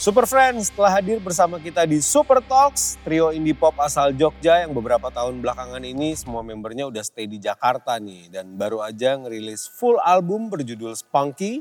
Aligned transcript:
Super 0.00 0.24
Friends 0.24 0.72
telah 0.72 0.96
hadir 0.96 1.20
bersama 1.20 1.60
kita 1.60 1.84
di 1.84 2.00
Super 2.00 2.40
Talks, 2.40 2.96
trio 3.04 3.36
indie 3.36 3.52
pop 3.52 3.76
asal 3.84 4.16
Jogja 4.16 4.64
yang 4.64 4.72
beberapa 4.72 5.12
tahun 5.12 5.44
belakangan 5.44 5.84
ini 5.84 6.16
semua 6.16 6.40
membernya 6.40 6.88
udah 6.88 7.04
stay 7.04 7.28
di 7.28 7.36
Jakarta 7.36 8.00
nih. 8.00 8.32
Dan 8.32 8.56
baru 8.56 8.80
aja 8.80 9.20
ngerilis 9.20 9.68
full 9.68 10.00
album 10.00 10.48
berjudul 10.48 10.96
Spunky. 10.96 11.60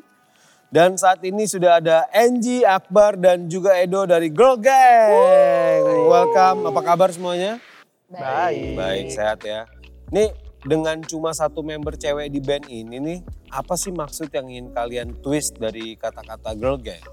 Dan 0.72 0.96
saat 0.96 1.20
ini 1.28 1.52
sudah 1.52 1.84
ada 1.84 2.08
Angie, 2.16 2.64
Akbar, 2.64 3.20
dan 3.20 3.52
juga 3.52 3.76
Edo 3.76 4.08
dari 4.08 4.32
Girl 4.32 4.56
Gang. 4.56 6.08
Welcome, 6.08 6.72
apa 6.72 6.80
kabar 6.80 7.12
semuanya? 7.12 7.60
Baik. 8.08 8.80
Baik, 8.80 9.06
sehat 9.20 9.44
ya. 9.44 9.68
Nih 10.16 10.32
dengan 10.64 11.04
cuma 11.04 11.36
satu 11.36 11.60
member 11.60 12.00
cewek 12.00 12.32
di 12.32 12.40
band 12.40 12.72
ini 12.72 13.04
nih, 13.04 13.20
apa 13.52 13.76
sih 13.76 13.92
maksud 13.92 14.32
yang 14.32 14.48
ingin 14.48 14.72
kalian 14.72 15.12
twist 15.20 15.60
dari 15.60 16.00
kata-kata 16.00 16.56
Girl 16.56 16.80
Gang? 16.80 17.04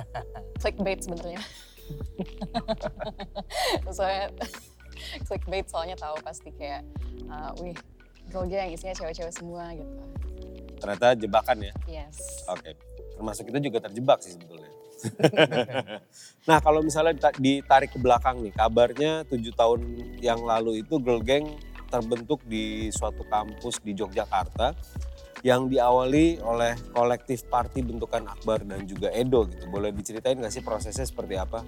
Clickbait 0.60 1.00
sebenarnya. 1.02 1.40
soalnya 3.96 4.30
clickbait 5.26 5.66
soalnya 5.68 5.96
tahu 5.98 6.16
pasti 6.22 6.50
kayak, 6.54 6.86
uh, 7.28 7.52
wih 7.60 7.76
girl 8.30 8.46
gang 8.48 8.70
isinya 8.72 8.94
cewek-cewek 8.96 9.34
semua 9.34 9.74
gitu. 9.74 9.92
Ternyata 10.78 11.14
jebakan 11.18 11.58
ya? 11.62 11.74
Yes. 11.86 12.46
Oke, 12.48 12.74
termasuk 13.18 13.46
kita 13.50 13.58
juga 13.60 13.78
terjebak 13.86 14.18
sih 14.24 14.34
sebetulnya. 14.34 14.70
nah 16.48 16.62
kalau 16.62 16.78
misalnya 16.78 17.18
dita- 17.18 17.38
ditarik 17.38 17.90
ke 17.90 17.98
belakang 17.98 18.38
nih, 18.38 18.54
kabarnya 18.54 19.26
tujuh 19.26 19.50
tahun 19.54 19.80
yang 20.22 20.38
lalu 20.46 20.86
itu 20.86 21.02
Girl 21.02 21.18
Gang 21.18 21.58
terbentuk 21.90 22.40
di 22.48 22.88
suatu 22.94 23.26
kampus 23.28 23.82
di 23.84 23.92
Yogyakarta 23.92 24.72
yang 25.42 25.66
diawali 25.66 26.38
oleh 26.38 26.78
kolektif 26.94 27.50
party 27.50 27.82
bentukan 27.82 28.22
Akbar 28.30 28.62
dan 28.62 28.86
juga 28.86 29.10
Edo 29.10 29.46
gitu. 29.50 29.66
Boleh 29.66 29.90
diceritain 29.90 30.38
nggak 30.38 30.54
sih 30.54 30.62
prosesnya 30.62 31.02
seperti 31.02 31.34
apa? 31.34 31.66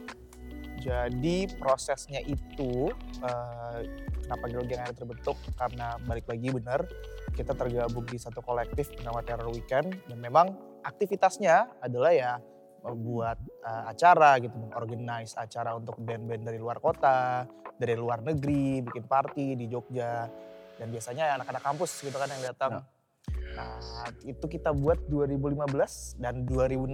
Jadi 0.78 1.50
prosesnya 1.58 2.22
itu 2.22 2.92
eh, 3.24 3.80
kenapa 4.24 4.44
Girl 4.46 4.66
Gang 4.68 4.86
akhirnya 4.86 4.98
terbentuk 5.02 5.36
karena 5.58 5.98
balik 6.06 6.26
lagi 6.30 6.48
benar 6.54 6.80
kita 7.34 7.56
tergabung 7.58 8.06
di 8.06 8.18
satu 8.20 8.38
kolektif 8.44 8.94
bernama 8.94 9.24
Terror 9.26 9.50
Weekend 9.50 9.90
dan 10.06 10.18
memang 10.22 10.54
aktivitasnya 10.86 11.82
adalah 11.82 12.14
ya 12.14 12.32
membuat 12.84 13.42
eh, 13.64 13.84
acara 13.90 14.38
gitu, 14.38 14.54
mengorganize 14.54 15.34
acara 15.34 15.74
untuk 15.74 15.98
band-band 15.98 16.46
dari 16.46 16.62
luar 16.62 16.78
kota, 16.78 17.48
dari 17.74 17.98
luar 17.98 18.22
negeri, 18.22 18.84
bikin 18.86 19.08
party 19.08 19.58
di 19.58 19.66
Jogja 19.66 20.30
dan 20.78 20.86
biasanya 20.90 21.40
anak-anak 21.40 21.62
kampus 21.64 21.90
gitu 22.06 22.14
kan 22.14 22.28
yang 22.28 22.44
datang. 22.54 22.70
Nah, 22.78 22.93
itu 24.24 24.46
kita 24.46 24.70
buat 24.72 24.98
2015 25.06 26.18
dan 26.18 26.44
2016 26.44 26.90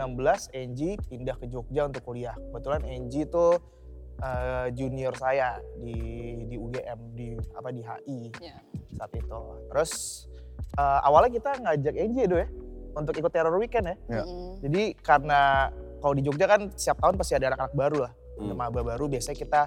Angie 0.53 0.95
pindah 1.09 1.37
ke 1.37 1.47
Jogja 1.49 1.89
untuk 1.89 2.03
kuliah. 2.05 2.37
Kebetulan 2.37 2.83
Angie 2.85 3.25
itu 3.25 3.47
eh, 4.21 4.67
junior 4.77 5.15
saya 5.17 5.59
di 5.81 5.97
di 6.47 6.57
UGM 6.57 6.99
di 7.17 7.29
apa 7.57 7.69
di 7.73 7.83
HI 7.83 8.19
Iya. 8.39 8.57
saat 8.95 9.13
itu. 9.17 9.41
Terus 9.73 9.93
eh, 10.77 11.01
awalnya 11.07 11.31
kita 11.33 11.51
ngajak 11.61 11.95
Angie 11.97 12.25
itu 12.29 12.37
ya 12.37 12.49
untuk 12.93 13.15
ikut 13.17 13.33
terror 13.33 13.55
weekend 13.57 13.87
ya. 13.87 13.97
Ya. 14.11 14.23
Mm-mm. 14.27 14.61
Jadi 14.61 14.83
karena 15.01 15.71
kalau 16.01 16.15
di 16.17 16.23
Jogja 16.25 16.47
kan 16.49 16.69
setiap 16.75 16.99
tahun 17.01 17.15
pasti 17.17 17.33
ada 17.37 17.55
anak-anak 17.55 17.75
baru 17.77 17.99
lah. 18.09 18.13
Hmm. 18.41 18.57
maba 18.57 18.81
baru 18.81 19.05
biasanya 19.05 19.37
kita 19.37 19.63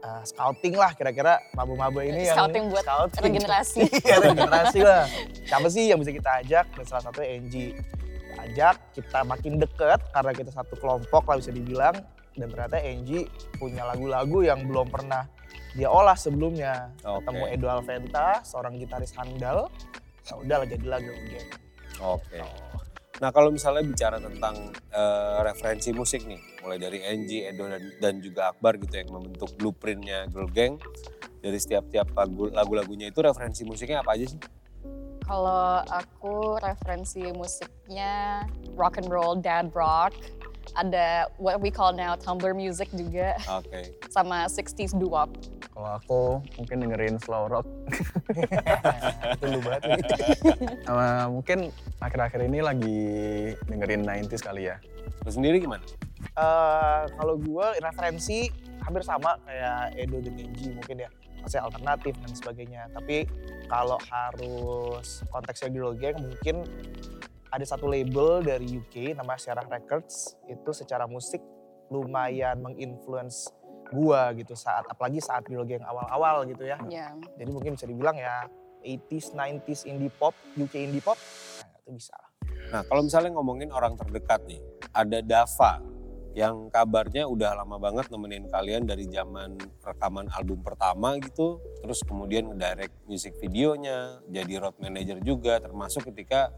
eh, 0.00 0.22
scouting 0.24 0.74
lah 0.74 0.90
kira-kira 0.92 1.38
maba-maba 1.52 2.00
ini 2.00 2.24
yang 2.24 2.36
Scouting 2.36 2.64
buat 2.68 2.84
scouting. 2.84 3.22
regenerasi. 3.22 3.80
Iya 4.06 4.16
regenerasi 4.22 4.78
lah. 4.80 5.04
Siapa 5.44 5.68
sih 5.68 5.84
yang 5.88 5.98
bisa 5.98 6.10
kita 6.10 6.30
ajak? 6.40 6.64
Dan 6.72 6.84
salah 6.84 7.02
satunya 7.04 7.28
Angie. 7.36 7.72
Kita 8.30 8.40
ajak, 8.46 8.74
kita 8.94 9.18
makin 9.22 9.52
deket 9.58 10.00
karena 10.10 10.32
kita 10.32 10.50
satu 10.50 10.74
kelompok 10.74 11.22
lah 11.24 11.36
bisa 11.36 11.50
dibilang. 11.50 11.96
Dan 12.32 12.46
ternyata 12.48 12.78
Angie 12.78 13.26
punya 13.56 13.84
lagu-lagu 13.84 14.40
yang 14.40 14.64
belum 14.64 14.88
pernah 14.88 15.26
dia 15.70 15.86
olah 15.86 16.14
sebelumnya. 16.14 16.90
Oke. 17.02 17.22
Ketemu 17.22 17.44
Edo 17.48 17.66
Alventa, 17.68 18.40
seorang 18.42 18.74
gitaris 18.74 19.12
handal. 19.12 19.68
Ya 20.24 20.34
udah 20.36 20.56
lah 20.62 20.66
jadilah 20.66 20.98
Girl 20.98 21.20
Gang. 21.26 21.48
Oke. 22.00 22.38
Nah 23.20 23.28
kalau 23.36 23.52
misalnya 23.52 23.84
bicara 23.84 24.16
tentang 24.16 24.72
eh, 24.72 25.38
referensi 25.44 25.92
musik 25.92 26.24
nih, 26.24 26.40
mulai 26.64 26.80
dari 26.80 27.04
Angie, 27.04 27.52
Edo 27.52 27.68
dan, 27.68 27.84
dan 28.00 28.14
juga 28.24 28.48
Akbar 28.48 28.80
gitu 28.80 28.96
yang 28.96 29.12
membentuk 29.12 29.52
blueprintnya 29.60 30.24
Girl 30.32 30.48
Gang. 30.48 30.80
Dari 31.40 31.56
setiap-tiap 31.56 32.12
lagu, 32.16 32.52
lagu-lagunya 32.52 33.08
itu 33.08 33.20
referensi 33.24 33.64
musiknya 33.64 34.04
apa 34.04 34.12
aja 34.12 34.28
sih? 34.28 34.40
Kalau 35.24 35.80
aku 35.88 36.60
referensi 36.60 37.22
musiknya 37.32 38.44
rock 38.76 39.00
and 39.00 39.08
roll, 39.08 39.38
dad 39.40 39.72
rock, 39.72 40.12
ada 40.78 41.26
what 41.40 41.58
we 41.58 41.70
call 41.70 41.90
now 41.90 42.14
tumbler 42.14 42.54
music 42.54 42.88
juga, 42.94 43.34
Oke. 43.50 43.94
sama 44.12 44.46
60s 44.46 44.94
doo-wop. 44.94 45.30
Kalau 45.70 45.90
aku 45.96 46.20
mungkin 46.60 46.76
dengerin 46.84 47.16
slow 47.22 47.48
rock. 47.48 47.66
Itu 49.38 49.44
lu 49.48 49.60
banget. 49.64 49.96
nih. 49.96 50.04
Sama 50.84 51.08
mungkin 51.32 51.58
akhir-akhir 52.02 52.40
ini 52.46 52.58
lagi 52.60 53.00
dengerin 53.70 54.04
90s 54.04 54.42
kali 54.44 54.68
ya. 54.68 54.76
Lu 55.24 55.30
sendiri 55.32 55.56
gimana? 55.62 55.82
Eh, 56.20 57.02
kalau 57.16 57.34
gue 57.40 57.66
referensi 57.80 58.52
hampir 58.84 59.02
sama 59.04 59.36
kayak 59.44 59.96
Edo 59.96 60.20
dan 60.20 60.36
Angie 60.36 60.72
mungkin 60.76 60.96
ya. 61.06 61.10
Maksudnya 61.40 61.64
alternatif 61.72 62.14
dan 62.20 62.32
sebagainya. 62.36 62.82
Tapi 62.92 63.24
kalau 63.64 63.96
harus 64.12 65.24
konteksnya 65.32 65.72
Girl 65.72 65.96
Gang 65.96 66.20
mungkin 66.20 66.68
ada 67.50 67.64
satu 67.66 67.90
label 67.90 68.46
dari 68.46 68.78
UK 68.78 69.18
namanya 69.18 69.42
Sierra 69.42 69.66
Records. 69.66 70.38
Itu 70.46 70.70
secara 70.70 71.10
musik 71.10 71.42
lumayan 71.90 72.62
menginfluence 72.62 73.50
gua 73.90 74.30
gitu 74.38 74.54
saat 74.54 74.86
apalagi 74.86 75.18
saat 75.18 75.42
Girl 75.50 75.66
Gang 75.66 75.82
awal-awal 75.82 76.46
gitu 76.46 76.62
ya. 76.62 76.78
Ya. 76.86 77.10
Jadi 77.34 77.50
mungkin 77.50 77.74
bisa 77.74 77.90
dibilang 77.90 78.14
ya 78.14 78.46
80s, 78.86 79.34
90s 79.34 79.82
indie 79.90 80.14
pop, 80.14 80.32
UK 80.54 80.88
indie 80.88 81.02
pop. 81.02 81.18
Nah, 81.18 81.76
itu 81.82 81.90
bisa 81.98 82.14
lah. 82.14 82.30
Nah 82.70 82.82
kalau 82.86 83.02
misalnya 83.02 83.34
ngomongin 83.34 83.74
orang 83.74 83.98
terdekat 83.98 84.46
nih, 84.46 84.62
ada 84.94 85.18
Dava 85.18 85.82
yang 86.30 86.70
kabarnya 86.70 87.26
udah 87.26 87.58
lama 87.58 87.82
banget 87.82 88.06
nemenin 88.06 88.46
kalian 88.46 88.86
dari 88.86 89.10
zaman 89.10 89.58
rekaman 89.82 90.30
album 90.30 90.62
pertama 90.62 91.18
gitu, 91.18 91.58
terus 91.82 92.06
kemudian 92.06 92.46
ngedirect 92.54 92.94
music 93.10 93.34
videonya, 93.42 94.22
jadi 94.30 94.62
road 94.62 94.78
manager 94.78 95.18
juga, 95.26 95.58
termasuk 95.58 96.06
ketika 96.14 96.54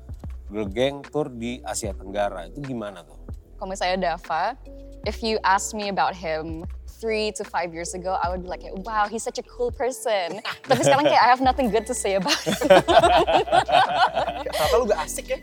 Girl 0.53 0.69
Gang 0.69 1.01
tour 1.01 1.33
di 1.33 1.65
Asia 1.65 1.97
Tenggara. 1.97 2.45
Itu 2.53 2.61
gimana 2.61 3.01
tuh? 3.01 3.17
Kalau 3.57 3.73
misalnya 3.73 4.13
Dava, 4.13 4.53
if 5.09 5.25
you 5.25 5.41
ask 5.49 5.73
me 5.73 5.89
about 5.89 6.13
him 6.13 6.69
three 7.01 7.33
to 7.35 7.43
five 7.43 7.73
years 7.73 7.97
ago, 7.97 8.21
I 8.21 8.29
would 8.29 8.45
be 8.45 8.53
like, 8.53 8.61
wow, 8.85 9.09
he's 9.09 9.25
such 9.25 9.41
a 9.41 9.47
cool 9.49 9.73
person. 9.73 10.45
Tapi 10.69 10.85
sekarang 10.85 11.09
kayak 11.09 11.25
I 11.25 11.29
have 11.33 11.41
nothing 11.41 11.73
good 11.73 11.89
to 11.89 11.97
say 11.97 12.21
about 12.21 12.37
him. 12.45 12.53
Ternyata 14.45 14.77
lu 14.77 14.85
gak 14.93 15.01
asik 15.09 15.33
ya. 15.33 15.41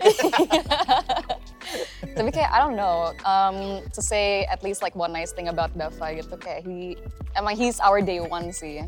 Tapi 2.18 2.30
kayak 2.30 2.54
I 2.54 2.60
don't 2.62 2.78
know, 2.78 3.18
um, 3.26 3.82
to 3.90 4.02
say 4.06 4.46
at 4.46 4.62
least 4.62 4.86
like 4.86 4.94
one 4.94 5.10
nice 5.10 5.34
thing 5.34 5.50
about 5.50 5.74
Dava 5.74 6.14
gitu, 6.14 6.38
kayak 6.38 6.70
he, 6.70 6.94
emang 7.34 7.58
he's 7.58 7.82
our 7.82 7.98
day 7.98 8.22
one 8.22 8.54
sih. 8.54 8.86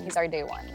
He's 0.00 0.16
our 0.16 0.26
day 0.26 0.42
one. 0.42 0.66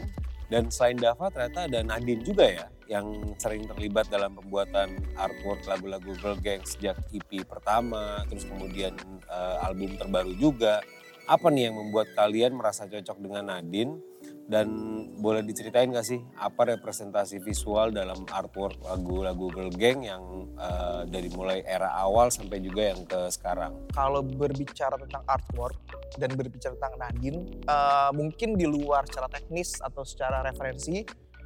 Dan 0.46 0.70
selain 0.70 0.94
Dava 0.94 1.26
ternyata 1.34 1.66
ada 1.66 1.82
Nadine 1.82 2.22
juga 2.22 2.46
ya 2.46 2.70
yang 2.86 3.34
sering 3.38 3.66
terlibat 3.66 4.06
dalam 4.06 4.34
pembuatan 4.34 4.94
artwork 5.18 5.62
lagu-lagu 5.66 6.14
Girl 6.22 6.38
Gang 6.38 6.62
sejak 6.62 6.98
EP 7.10 7.42
pertama, 7.42 8.22
terus 8.30 8.46
kemudian 8.46 8.94
eh, 9.26 9.56
album 9.66 9.98
terbaru 9.98 10.32
juga. 10.38 10.82
Apa 11.26 11.50
nih 11.50 11.70
yang 11.70 11.82
membuat 11.82 12.14
kalian 12.14 12.54
merasa 12.54 12.86
cocok 12.86 13.18
dengan 13.18 13.50
Nadine? 13.50 13.98
Dan 14.46 14.70
boleh 15.18 15.42
diceritain 15.42 15.90
gak 15.90 16.06
sih 16.06 16.22
apa 16.38 16.78
representasi 16.78 17.42
visual 17.42 17.90
dalam 17.90 18.22
artwork 18.30 18.78
lagu-lagu 18.78 19.50
Girl 19.50 19.74
Gang 19.74 20.06
yang 20.06 20.22
eh, 20.54 21.02
dari 21.10 21.26
mulai 21.34 21.66
era 21.66 21.90
awal 21.98 22.30
sampai 22.30 22.62
juga 22.62 22.94
yang 22.94 23.02
ke 23.02 23.26
sekarang? 23.34 23.74
kalau 23.90 24.22
berbicara 24.22 24.94
tentang 25.02 25.26
artwork 25.26 25.74
dan 26.14 26.30
berbicara 26.38 26.78
tentang 26.78 26.94
Nadine, 26.94 27.38
eh, 27.66 28.10
mungkin 28.14 28.54
di 28.54 28.70
luar 28.70 29.02
secara 29.10 29.26
teknis 29.26 29.82
atau 29.82 30.06
secara 30.06 30.46
referensi, 30.46 31.02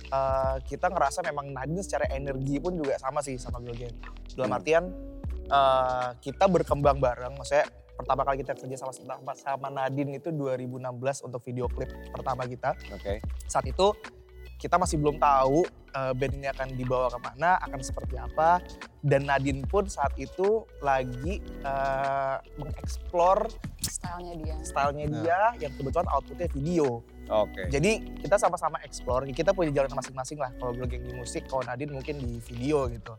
eh, 0.08 0.56
kita 0.64 0.88
ngerasa 0.88 1.20
memang 1.22 1.52
Nadine 1.52 1.84
secara 1.84 2.08
energi 2.10 2.56
pun 2.56 2.76
juga 2.76 2.96
sama 2.96 3.20
sih 3.20 3.36
sama 3.36 3.60
Girl 3.60 3.76
Gang. 3.76 3.96
Dalam 4.32 4.48
Hmm. 4.50 4.58
artian 4.58 4.84
eh, 5.46 6.08
kita 6.22 6.46
berkembang 6.46 7.02
bareng, 7.02 7.34
maksudnya 7.36 7.66
pertama 7.98 8.24
kali 8.24 8.40
kita 8.40 8.56
kerja 8.56 8.76
sama 8.80 8.92
sama, 8.96 9.32
sama 9.36 9.68
Nadine 9.68 10.16
itu 10.16 10.32
2016 10.32 11.20
untuk 11.20 11.44
video 11.44 11.68
klip 11.68 11.90
pertama 12.14 12.48
kita. 12.48 12.72
Oke. 12.94 13.20
Saat 13.44 13.68
itu 13.68 13.92
kita 14.56 14.76
masih 14.76 15.00
belum 15.00 15.16
tahu 15.16 15.64
eh, 15.90 16.12
band 16.14 16.32
ini 16.36 16.46
akan 16.48 16.68
dibawa 16.76 17.10
ke 17.10 17.18
mana, 17.18 17.58
akan 17.60 17.80
seperti 17.82 18.16
apa. 18.16 18.60
Dan 19.00 19.24
Nadine 19.24 19.64
pun 19.64 19.88
saat 19.88 20.12
itu 20.16 20.64
lagi 20.80 21.40
eh, 21.42 22.36
mengeksplor 22.56 23.48
Stylenya 23.80 24.34
dia. 24.38 24.56
stylenya 24.60 25.06
Nah. 25.08 25.14
dia 25.20 25.40
yang 25.66 25.72
kebetulan 25.76 26.08
outputnya 26.12 26.48
video. 26.52 27.00
Oke. 27.30 27.70
Jadi 27.70 28.18
kita 28.18 28.36
sama-sama 28.42 28.82
explore, 28.82 29.30
kita 29.30 29.54
punya 29.54 29.70
jalan 29.70 29.94
masing-masing 29.94 30.42
lah. 30.42 30.50
Kalau 30.58 30.74
Girl 30.74 30.90
Gang 30.90 31.06
di 31.06 31.14
musik, 31.14 31.46
kalau 31.46 31.62
Nadine 31.62 31.94
mungkin 31.94 32.18
di 32.18 32.42
video 32.42 32.90
gitu. 32.90 33.14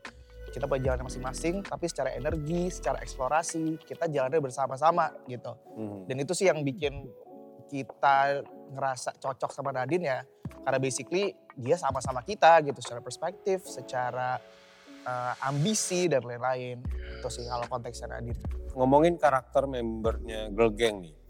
kita 0.51 0.67
punya 0.67 0.91
jalannya 0.91 1.07
masing-masing, 1.07 1.63
tapi 1.63 1.87
secara 1.87 2.11
energi, 2.11 2.67
secara 2.67 2.99
eksplorasi, 2.99 3.79
kita 3.87 4.11
jalannya 4.11 4.43
bersama-sama 4.43 5.15
gitu. 5.23 5.55
Hmm. 5.79 6.03
Dan 6.11 6.27
itu 6.27 6.35
sih 6.35 6.51
yang 6.51 6.59
bikin 6.67 7.07
kita 7.71 8.43
ngerasa 8.75 9.15
cocok 9.15 9.47
sama 9.55 9.71
Nadine 9.71 10.03
ya. 10.11 10.19
Karena 10.67 10.75
basically 10.75 11.31
dia 11.55 11.79
sama-sama 11.79 12.19
kita 12.19 12.59
gitu 12.67 12.83
secara 12.83 12.99
perspektif, 12.99 13.63
secara 13.63 14.43
uh, 15.07 15.33
ambisi 15.47 16.11
dan 16.11 16.27
lain-lain. 16.27 16.83
Itu 17.15 17.31
sih 17.31 17.47
kalau 17.47 17.63
konteksnya 17.71 18.19
Nadine. 18.19 18.35
Ngomongin 18.75 19.15
karakter 19.15 19.71
membernya 19.71 20.51
Girl 20.51 20.75
Gang 20.75 20.99
nih. 20.99 21.20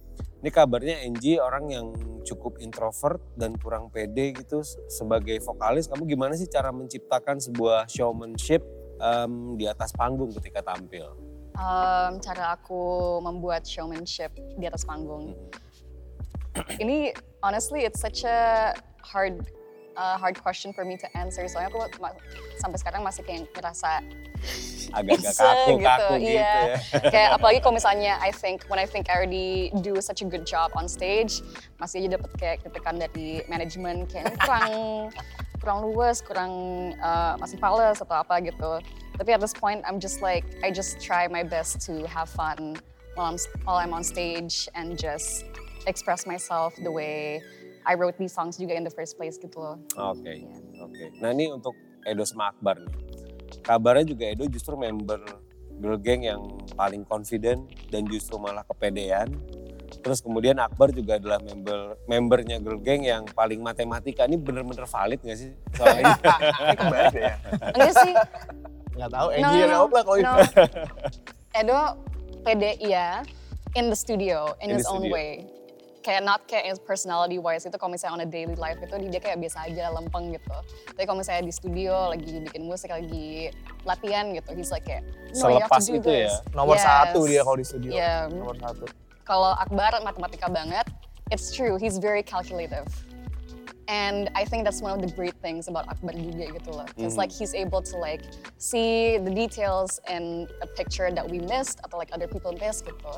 Ini 0.42 0.50
kabarnya 0.50 1.06
Angie 1.06 1.38
orang 1.38 1.70
yang 1.70 1.94
cukup 2.26 2.58
introvert 2.58 3.22
dan 3.38 3.54
kurang 3.62 3.94
pede 3.94 4.34
gitu 4.34 4.66
sebagai 4.90 5.38
vokalis. 5.46 5.86
Kamu 5.86 6.10
gimana 6.10 6.34
sih 6.34 6.50
cara 6.50 6.74
menciptakan 6.74 7.38
sebuah 7.38 7.86
showmanship 7.86 8.66
um, 8.98 9.54
di 9.54 9.70
atas 9.70 9.94
panggung 9.94 10.34
ketika 10.42 10.66
tampil? 10.66 11.14
Um, 11.54 12.18
cara 12.18 12.58
aku 12.58 13.22
membuat 13.22 13.70
showmanship 13.70 14.34
di 14.58 14.66
atas 14.66 14.82
panggung. 14.82 15.38
Ini 16.82 17.14
honestly 17.46 17.86
it's 17.86 18.02
such 18.02 18.26
a 18.26 18.74
hard 19.06 19.46
uh, 19.98 20.18
hard 20.18 20.40
question 20.40 20.74
for 20.74 20.86
me 20.86 20.98
to 20.98 21.08
answer. 21.18 21.48
Soalnya 21.48 21.72
aku 21.72 21.88
sampai 22.60 22.78
sekarang 22.80 23.02
masih 23.04 23.24
kayak 23.26 23.48
ngerasa 23.56 24.04
agak-agak 24.92 25.34
kaku, 25.38 25.72
gitu, 25.78 25.86
kaku 25.86 26.14
gitu 26.18 26.34
iya. 26.34 26.54
ya. 26.74 27.02
kayak 27.14 27.30
apalagi 27.38 27.60
kalau 27.62 27.76
misalnya 27.78 28.18
I 28.20 28.34
think 28.34 28.66
when 28.68 28.82
I 28.82 28.90
think 28.90 29.08
I 29.08 29.22
already 29.22 29.70
do 29.86 30.02
such 30.02 30.26
a 30.26 30.28
good 30.28 30.44
job 30.44 30.74
on 30.74 30.90
stage, 30.90 31.46
masih 31.78 32.06
aja 32.06 32.18
dapet 32.18 32.32
kayak 32.42 32.56
kritikan 32.66 32.98
dari 32.98 33.46
manajemen 33.48 34.10
kayak 34.10 34.36
kurang 34.42 34.74
kurang 35.62 35.78
luwes, 35.86 36.26
kurang 36.26 36.54
uh, 37.00 37.38
masih 37.38 37.62
pales 37.62 38.02
atau 38.02 38.18
apa 38.18 38.42
gitu. 38.42 38.82
Tapi 39.22 39.30
at 39.38 39.40
this 39.40 39.54
point 39.54 39.86
I'm 39.86 40.02
just 40.02 40.20
like 40.26 40.44
I 40.66 40.74
just 40.74 40.98
try 40.98 41.30
my 41.30 41.46
best 41.46 41.86
to 41.86 42.10
have 42.10 42.28
fun 42.28 42.82
while 43.14 43.30
I'm 43.30 43.40
while 43.64 43.78
I'm 43.78 43.94
on 43.94 44.02
stage 44.02 44.66
and 44.74 44.98
just 44.98 45.46
express 45.86 46.26
myself 46.26 46.74
the 46.82 46.90
way 46.90 47.42
I 47.84 47.94
wrote 47.94 48.16
these 48.16 48.32
songs 48.32 48.56
juga 48.56 48.74
in 48.74 48.82
the 48.82 48.90
first 48.90 49.16
place 49.16 49.36
gitu 49.36 49.58
loh. 49.58 49.78
Oke, 49.96 50.30
Iya. 50.38 50.58
oke. 50.80 51.06
Nah 51.18 51.30
ini 51.30 51.50
untuk 51.50 51.74
Edo 52.02 52.24
sama 52.24 52.50
Akbar 52.50 52.78
nih. 52.78 52.94
Kabarnya 53.62 54.06
juga 54.08 54.24
Edo 54.28 54.46
justru 54.46 54.74
member 54.74 55.22
girl 55.76 55.98
gang 55.98 56.22
yang 56.24 56.42
paling 56.72 57.02
confident 57.04 57.62
dan 57.88 58.06
justru 58.06 58.38
malah 58.38 58.62
kepedean. 58.64 59.34
Terus 60.00 60.18
kemudian 60.18 60.58
Akbar 60.58 60.90
juga 60.90 61.18
adalah 61.18 61.38
member 61.38 62.00
membernya 62.06 62.58
girl 62.58 62.78
gang 62.78 63.02
yang 63.02 63.24
paling 63.28 63.60
matematika. 63.60 64.24
Ini 64.24 64.36
bener-bener 64.36 64.86
valid 64.86 65.20
gak 65.20 65.38
sih 65.38 65.52
soal 65.72 65.98
ini? 66.00 66.14
Ini 66.72 67.20
ya. 67.20 67.36
Enggak 67.68 67.94
sih, 67.98 68.14
Nggak 68.92 69.10
tahu, 69.10 69.28
no, 69.32 69.36
yang 69.52 69.70
jawab 69.70 69.90
lah 69.90 70.02
kalau 70.04 70.18
no. 70.18 70.34
itu. 70.38 70.62
Edo 71.52 71.80
pede 72.42 72.72
iya 72.78 73.22
in 73.74 73.88
the 73.88 73.96
studio 73.96 74.52
in, 74.60 74.72
In 74.72 74.78
his 74.78 74.86
own 74.86 75.02
studio. 75.02 75.14
way. 75.14 75.32
Kayak 76.02 76.22
not 76.26 76.42
kayak 76.50 76.82
personality 76.82 77.38
wise 77.38 77.70
itu 77.70 77.78
kalau 77.78 77.94
misalnya 77.94 78.14
on 78.18 78.22
a 78.26 78.30
daily 78.30 78.58
life 78.58 78.82
itu 78.82 78.96
dia 79.06 79.22
kayak 79.22 79.38
biasa 79.38 79.70
aja 79.70 79.94
lempeng 79.94 80.34
gitu. 80.34 80.58
Tapi 80.98 81.06
kalau 81.06 81.22
misalnya 81.22 81.46
di 81.46 81.54
studio 81.54 82.10
lagi 82.10 82.42
bikin 82.50 82.66
musik 82.66 82.90
lagi 82.90 83.54
latihan 83.86 84.34
gitu, 84.34 84.50
he's 84.58 84.74
like 84.74 84.82
kayak 84.82 85.06
no, 85.38 85.46
Selepas 85.46 85.86
itu 85.86 86.02
ya? 86.10 86.26
this. 86.26 86.34
Nomor 86.58 86.76
Yes. 86.78 86.86
satu 86.90 87.20
dia 87.30 87.42
kalau 87.46 87.58
di 87.62 87.66
studio. 87.70 87.92
Iya. 87.94 88.34
Nomor 88.34 88.58
satu. 88.58 88.86
Kalau 89.30 89.54
Akbar 89.54 89.94
matematika 90.02 90.50
banget, 90.50 90.90
it's 91.30 91.54
true, 91.54 91.78
he's 91.78 92.02
very 92.02 92.26
calculative. 92.26 92.90
And 93.92 94.32
I 94.36 94.46
think 94.46 94.64
that's 94.64 94.82
one 94.82 94.96
of 94.96 95.02
the 95.04 95.12
great 95.14 95.36
things 95.44 95.68
about 95.68 95.86
Akbar 95.92 96.16
juga 96.16 96.48
gitu 96.56 96.72
loh. 96.72 96.88
It's 96.96 97.20
like 97.20 97.30
he's 97.30 97.52
able 97.54 97.84
to 97.84 97.96
like 98.00 98.24
see 98.58 99.20
the 99.20 99.30
details 99.30 100.00
in 100.08 100.48
a 100.64 100.68
picture 100.80 101.12
that 101.12 101.28
we 101.28 101.44
missed 101.44 101.84
atau 101.84 102.00
like 102.00 102.10
other 102.16 102.28
people 102.28 102.56
missed 102.56 102.88
gitu. 102.88 103.14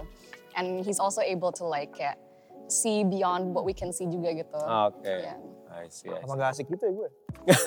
And 0.58 0.82
he's 0.82 0.98
also 0.98 1.22
able 1.22 1.54
to 1.58 1.66
like 1.66 1.94
kayak 1.94 2.18
see 2.68 3.04
beyond 3.04 3.51
what 3.51 3.63
we 3.68 3.74
can 3.74 3.92
see 3.92 4.07
juga 4.07 4.31
gitu. 4.36 4.60
Oke. 4.60 5.07
Iya. 5.07 5.36
I 5.74 5.89
see, 5.89 6.06
I 6.06 6.21
see. 6.21 6.30
Sama 6.30 6.38
gak 6.38 6.50
asik 6.54 6.65
gitu 6.69 6.83
ya 6.86 6.94
gue. 6.94 7.10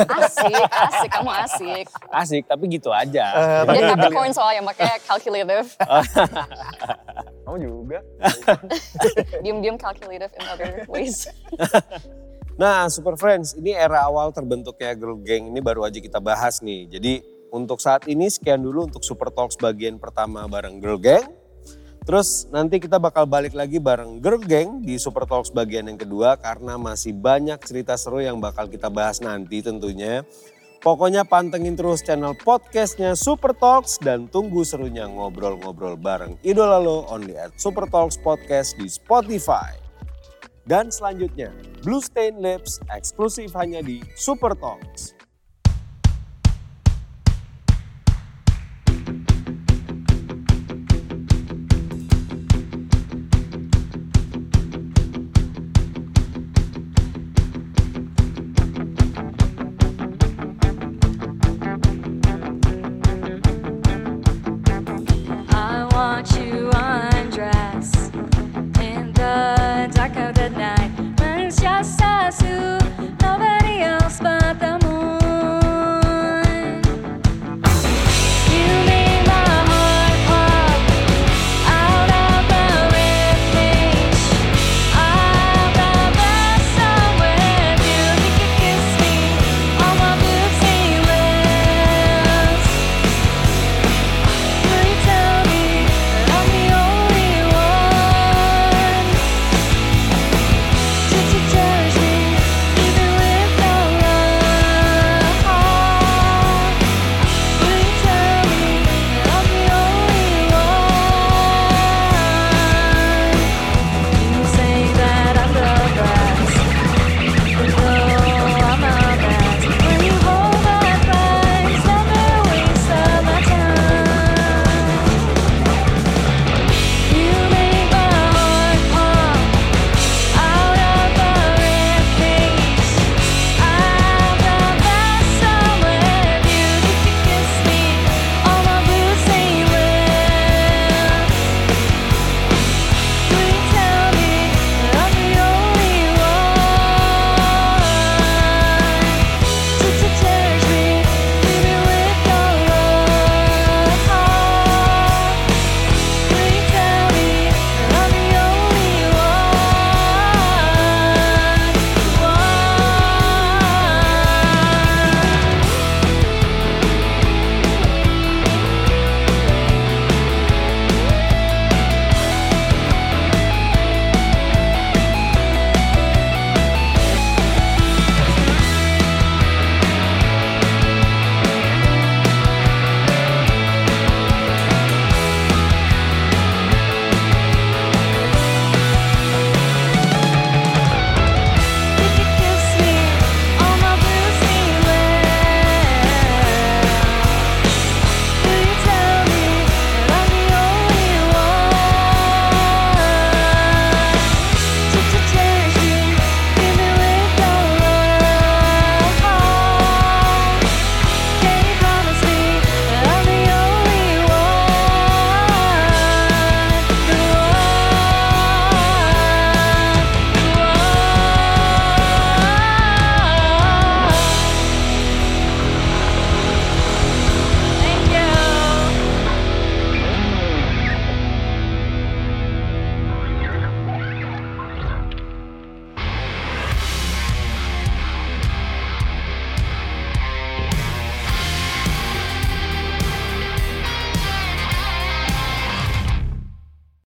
Asik, 0.07 0.63
asik, 0.71 1.11
kamu 1.11 1.31
asik. 1.43 1.87
Asik 2.15 2.43
tapi 2.47 2.65
gitu 2.71 2.95
aja. 2.95 3.25
Eh, 3.35 3.63
Dia 3.67 3.83
Capricorn 3.93 4.31
soalnya 4.31 4.63
makanya 4.63 4.97
calculative. 5.03 5.69
Kamu 7.45 7.57
juga. 7.63 7.99
Diam-diam 9.45 9.75
calculative 9.79 10.31
in 10.39 10.45
other 10.47 10.71
ways. 10.87 11.27
Nah, 12.57 12.89
Super 12.89 13.21
Friends, 13.21 13.53
ini 13.53 13.77
era 13.77 14.09
awal 14.09 14.33
terbentuknya 14.33 14.97
Girl 14.97 15.21
Gang 15.21 15.53
ini 15.53 15.61
baru 15.61 15.85
aja 15.85 16.01
kita 16.01 16.25
bahas 16.25 16.65
nih. 16.65 16.89
Jadi 16.89 17.21
untuk 17.53 17.85
saat 17.85 18.09
ini 18.09 18.33
sekian 18.33 18.65
dulu 18.65 18.89
untuk 18.89 19.05
Super 19.05 19.29
Talks 19.29 19.61
bagian 19.61 20.01
pertama 20.01 20.49
bareng 20.49 20.81
Girl 20.81 20.97
Gang. 20.97 21.29
Terus 22.07 22.47
nanti 22.55 22.79
kita 22.79 23.03
bakal 23.03 23.27
balik 23.27 23.51
lagi 23.51 23.83
bareng 23.83 24.23
Girl 24.23 24.39
Gang 24.39 24.79
di 24.79 24.95
Super 24.95 25.27
Talks 25.27 25.51
bagian 25.51 25.91
yang 25.91 25.99
kedua 25.99 26.39
karena 26.39 26.79
masih 26.79 27.11
banyak 27.11 27.59
cerita 27.67 27.99
seru 27.99 28.23
yang 28.23 28.39
bakal 28.39 28.71
kita 28.71 28.87
bahas 28.87 29.19
nanti 29.19 29.59
tentunya. 29.59 30.23
Pokoknya 30.87 31.27
pantengin 31.27 31.75
terus 31.75 32.07
channel 32.07 32.39
podcastnya 32.39 33.19
Super 33.19 33.51
Talks 33.51 33.99
dan 33.99 34.31
tunggu 34.31 34.63
serunya 34.63 35.11
ngobrol-ngobrol 35.11 35.99
bareng 35.99 36.39
idola 36.47 36.79
lo 36.79 37.11
only 37.11 37.35
at 37.35 37.51
Super 37.59 37.91
Talks 37.91 38.15
Podcast 38.23 38.79
di 38.79 38.87
Spotify. 38.87 39.75
Dan 40.63 40.95
selanjutnya, 40.95 41.51
Blue 41.83 41.99
Stain 41.99 42.39
Lips 42.39 42.79
eksklusif 42.87 43.51
hanya 43.59 43.83
di 43.83 43.99
Super 44.15 44.55
Talks. 44.55 45.26